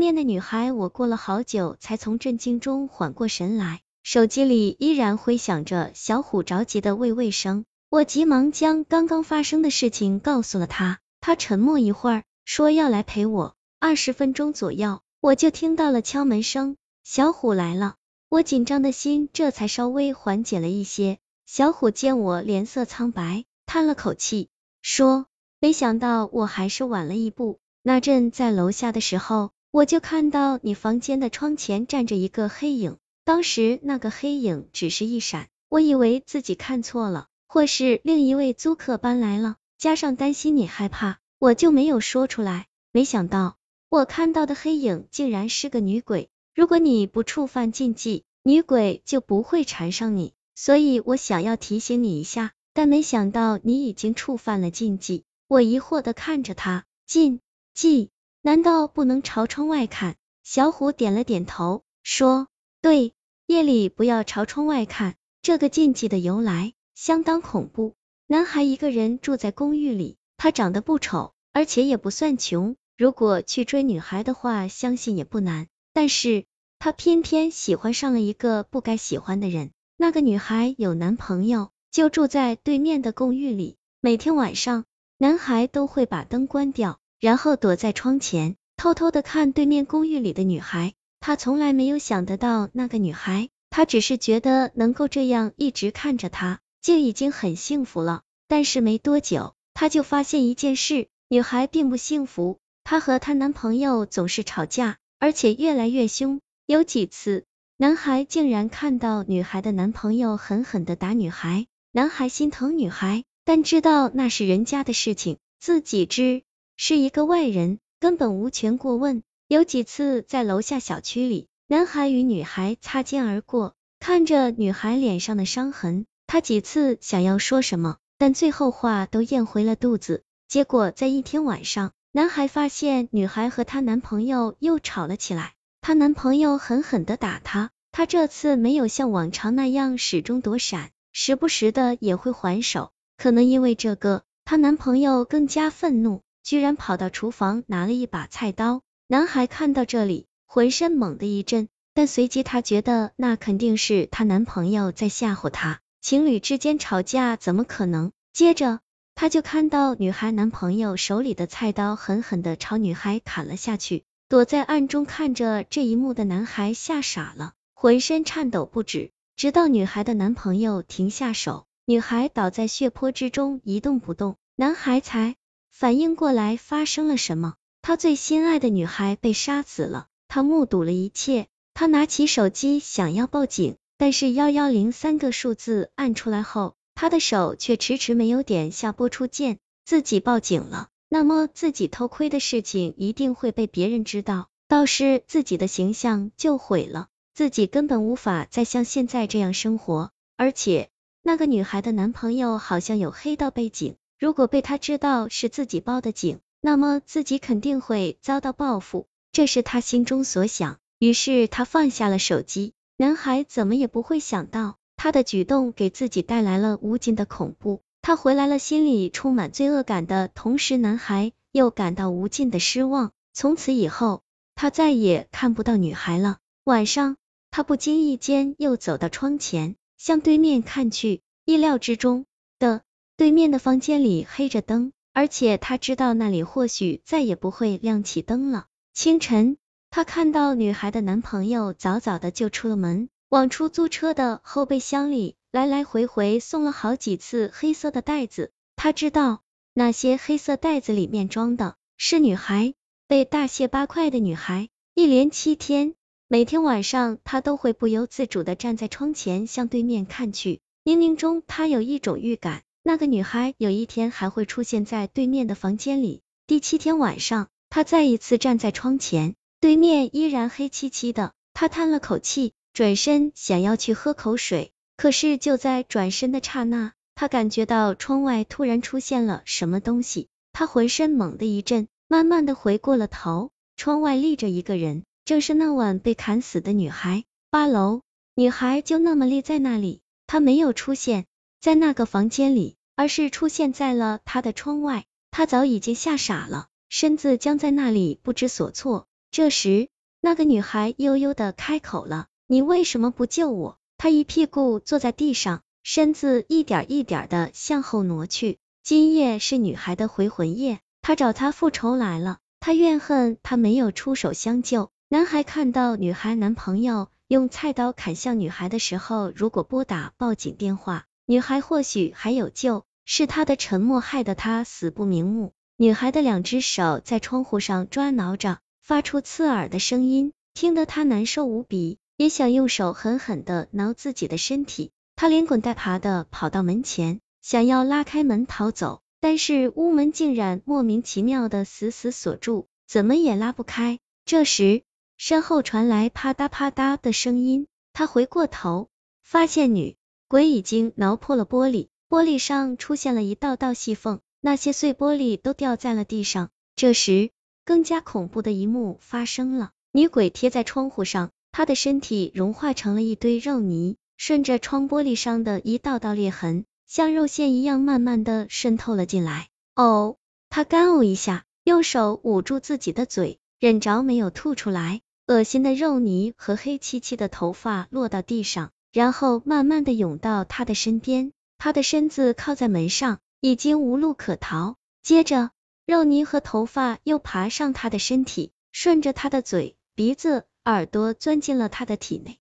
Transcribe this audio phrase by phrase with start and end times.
[0.00, 7.66] 面的女孩，我过了好久才从震惊中缓过神来，手机里依然回响着小虎着急的喂喂声。
[7.90, 13.54] 我急忙将刚刚发生的事情告诉了他，他沉默一会儿，说要来陪我。
[13.78, 17.96] 二十分钟左右，我就听到了敲门声，小虎来了，
[18.30, 21.18] 我紧张的心这才稍微缓解了一些。
[21.44, 24.48] 小虎见我脸色苍白，叹了口气，
[24.80, 25.26] 说
[25.60, 27.58] ：“没想到我还是晚了一步。
[27.82, 42.68] 那阵在楼下的时候，我就看到你房间的窗前站着一个黑影，当时那个黑影只是一闪，我以为自己看错了。”或是另一位租客搬来了，加上担心你害怕，我就没有说出来。
[42.92, 43.56] 没想到
[43.88, 46.30] 我看到的黑影竟然是个女鬼。
[46.54, 50.32] 如果你不触犯禁忌，女鬼就不会缠上你。
[50.54, 55.24] 所以我想要提醒你一下，但没想到你已经触犯了禁忌。
[55.48, 57.40] 我疑惑的看着他，禁
[57.74, 58.10] 忌？
[58.42, 60.16] 难道不能朝窗外看？
[60.42, 62.48] 小虎点了点头，说：
[62.80, 63.12] 对，
[63.46, 65.16] 夜里不要朝窗外看。
[65.42, 66.72] 这个禁忌的由来。
[66.94, 67.94] 相当恐怖。
[68.26, 72.76] 男孩一个人住在公寓里，他长得不丑，而且也不算穷。
[72.98, 75.66] 如果去追女孩的话，相信也不难。
[75.94, 76.44] 但是
[76.78, 79.70] 他偏偏喜欢上了一个不该喜欢的人。
[79.96, 83.78] 那个女孩有男朋友，就住在对面的公寓里。
[84.02, 84.84] 每天晚上，
[85.16, 90.94] 男孩都会把灯关掉，然后躲在窗前，偷偷的看对面公寓里的女孩。
[91.20, 96.60] 他从来没有想得到那个女孩，他只是觉得能够这样一直看着她。
[96.80, 107.44] 就已经很幸福了，但是没多久，他就发现一件事，女孩并不幸福，她和她男朋友总是吵架，而且越来越凶，有几次，
[107.76, 116.44] 男孩竟然看到女孩的男朋友狠狠的打女孩，男孩心疼女孩，但知道那是人家的事情，自己知
[116.82, 119.22] 是一个外人，根本无权过问。
[119.48, 126.06] 有几次在楼下小区里，男孩与女孩擦肩而过，看着女孩脸上的伤痕。
[126.26, 130.22] 他几次想要说什么，但最后话都咽回了肚子。
[130.48, 142.90] 结果在一天晚上，男孩发现女孩和她男朋友又吵了起来，她男朋友狠狠的打她，她这次没有像往常那样始终躲闪，时不时的也会还手。
[143.18, 148.82] 可能因为这个，她男朋友更加愤怒，居然跑到厨房拿了一把菜刀。
[149.06, 155.80] 男孩看到这里，浑身猛地一震，但随即他觉得那肯定是她男朋友在吓唬他。
[156.00, 158.12] 情侣之间吵架怎么可能？
[158.32, 158.80] 接着
[159.14, 164.04] 他就看到女孩男朋友手里的菜刀狠狠的朝女孩砍了下去。
[164.28, 169.10] 躲在暗中看着这一幕的男孩吓傻了，浑身颤抖不止。
[169.34, 175.34] 直到女孩的男朋友停下手，女孩倒在血泊之中一动不动，男孩才
[175.70, 177.54] 反应过来发生了什么。
[177.82, 181.46] 他最心爱的女孩被杀死了，他目睹了一切。
[181.72, 183.76] 他拿起手机想要报警。
[183.96, 189.58] 但是幺幺零三个数字按出来后，他的手却迟迟没有点下拨出键。
[189.84, 200.12] 自己报警了，那么自己偷窥的事情一定会被别人知道，到时自己的形象就毁了，自己根本无法再像现在这样生活。
[200.38, 200.88] 而且
[201.22, 210.78] 那个女孩的男朋友好像有黑道背景，如果被他知道是自己报的警，那么自己肯定会遭到报复，这是他心中所想。
[210.98, 212.74] 于是他放下了手机。
[212.98, 217.80] 男孩怎么也不会想到，他的举动给自己带来了无尽的恐怖。
[218.02, 223.12] 他回来了，心里充满罪恶感的同时，男孩又感到无尽的失望。
[223.32, 224.20] 从此以后，
[224.54, 226.36] 他再也看不到女孩了。
[226.64, 227.16] 晚上，
[227.50, 231.22] 他不经意间又走到窗前，向对面看去。
[231.46, 232.26] 意料之中
[232.58, 232.82] 的，
[233.20, 238.64] 对面的房间里黑着灯，而且他知道那里或许再也不会亮起灯了。
[238.94, 239.58] 清晨。
[239.90, 248.52] 他看到女孩的男朋友早早的就出了门，往出租车的后备箱里来来回回送了好几次黑色的袋子。
[248.74, 249.42] 他知道
[249.74, 252.72] 那些黑色袋子里面装的是女孩，
[253.06, 254.70] 被大卸八块的女孩。
[254.94, 255.94] 一连七天，
[256.26, 260.62] 每天晚上他都会不由自主的站在窗前向对面看去。
[260.84, 266.22] 冥冥中，他有一种预感，那个女孩有一天还会出现在对面的房间里。
[266.48, 269.36] 第七天晚上，他再一次站在窗前。
[269.60, 287.22] 对面依然黑漆漆的，他叹了口气，转身想要去喝口水，可是就在转身的刹那，他感觉到窗外突然出现了什么东西，他浑身猛地一震，慢慢的回过了头，窗外立着一个人，正是那晚被砍死的女孩。
[287.52, 288.02] 八楼，
[288.34, 291.26] 女孩就那么立在那里，她没有出现
[291.60, 299.08] 在那个房间里，而是出现在了他的窗外，他早已经吓傻了，身子僵在那里，不知所措。
[299.30, 299.88] 这时，
[300.20, 308.58] 那个女孩悠悠的开口了：“你为什么不救我？”她一屁股坐在地上，身子一点一点的向后挪去。
[308.82, 312.36] 今夜是女孩的回魂夜，她找他复仇来了。
[312.60, 314.90] 她怨恨他没有出手相救。
[315.08, 322.84] 男孩看到女孩男朋友用菜刀砍向女孩的时候，如果拨打报警电话，女孩或许还有救。
[323.12, 325.52] 是他的沉默害得他死不瞑目。
[325.76, 334.92] 女孩的两只手在窗户上抓挠着，发出刺耳的声音，听得他难受无比，也想用手狠狠的挠自己的身体。
[335.16, 343.98] 他连滚带爬的跑到门前，想要拉开门逃走，但是屋门竟然莫名其妙的死死锁住，怎么也拉不开。
[344.24, 344.84] 这时，
[345.16, 348.88] 身后传来啪嗒啪嗒的声音，他回过头，
[349.24, 349.96] 发现女
[350.28, 351.88] 鬼已经挠破了玻璃。
[352.10, 356.50] 玻璃上出现了一道道细缝，那些碎玻璃都掉在了地上。
[356.74, 357.30] 这时，
[357.64, 369.46] 更加恐怖的一幕发生了，女鬼贴在窗户上，她的身体融化成了一堆肉泥，顺着窗玻璃上的一道道裂痕，像肉馅一样慢慢的渗透了进来。
[369.76, 370.16] 哦，
[370.48, 375.00] 她干呕一下，用手捂住自己的嘴，忍着没有吐出来。
[375.28, 381.30] 恶心的肉泥和黑漆漆的头发落到地上，然后慢慢的涌到她的身边。
[381.62, 384.76] 他的身子靠在门上，已经无路可逃。
[385.02, 385.50] 接着，
[385.84, 392.39] 肉泥和头发又爬上他的身体，顺着他的嘴、鼻子、耳朵钻进了他的体内。